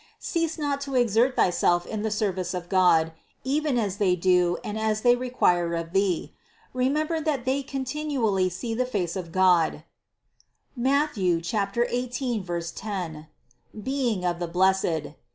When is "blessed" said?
14.47-15.11